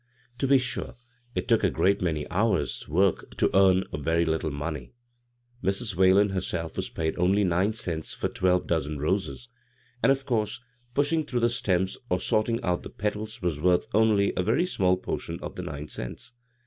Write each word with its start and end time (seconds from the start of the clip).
To 0.39 0.47
be 0.47 0.57
sure 0.57 0.95
it 1.35 1.47
took 1.47 1.63
a 1.63 1.69
great 1.69 2.01
many 2.01 2.27
hours' 2.31 2.87
work 2.89 3.37
to 3.37 3.55
earn 3.55 3.83
a 3.93 3.99
very 3.99 4.25
little 4.25 4.49
money. 4.49 4.95
Mrs. 5.63 5.93
Whalen 5.95 6.29
herself 6.29 6.75
was 6.75 6.89
paid 6.89 7.15
only 7.19 7.43
nine 7.43 7.73
cents 7.73 8.11
for 8.11 8.27
twelve 8.27 8.65
dozen 8.65 8.97
roses, 8.97 9.47
and 10.01 10.11
of 10.11 10.25
course 10.25 10.59
pushing 10.95 11.23
through 11.23 11.41
the 11.41 11.49
stems 11.49 11.99
or 12.09 12.19
sorting 12.19 12.59
out 12.63 12.81
the 12.81 12.89
petals 12.89 13.43
was 13.43 13.61
worth 13.61 13.85
only 13.93 14.33
a 14.35 14.41
very 14.41 14.65
small 14.65 14.97
portion 14.97 15.39
of 15.41 15.53
the 15.55 15.61
nine 15.61 15.87
cents. 15.87 16.33